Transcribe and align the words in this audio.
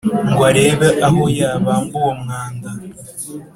Ngo 0.31 0.41
arebe 0.49 0.89
aho 1.07 1.23
yabamba 1.39 1.97
uwo 1.99 2.11
mwanda 2.21 2.69